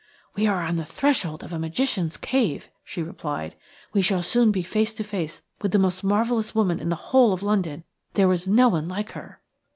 "We 0.35 0.47
are 0.47 0.63
on 0.63 0.77
the 0.77 0.83
threshold 0.85 1.43
of 1.43 1.53
a 1.53 1.59
magician's 1.59 2.17
cave," 2.17 2.69
she 2.83 3.03
replied. 3.03 3.55
"We 3.93 4.01
shall 4.01 4.23
soon 4.23 4.51
be 4.51 4.63
face 4.63 4.95
to 4.95 5.03
face 5.03 5.43
with 5.61 5.73
the 5.73 5.77
most 5.77 6.03
marvellous 6.03 6.55
woman 6.55 6.79
in 6.79 6.89
the 6.89 6.95
whole 6.95 7.33
of 7.33 7.43
London. 7.43 7.83
There 8.15 8.33
is 8.33 8.47
no 8.47 8.67
one 8.69 8.87
like 8.87 9.11
her." 9.11 9.41